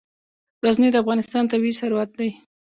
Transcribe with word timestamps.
غزني 0.63 0.87
د 0.91 0.95
افغانستان 1.03 1.43
طبعي 1.51 1.73
ثروت 1.79 2.09
دی. 2.19 2.29